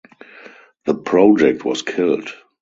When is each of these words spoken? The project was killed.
The 0.85 0.95
project 0.95 1.63
was 1.63 1.83
killed. 1.83 2.33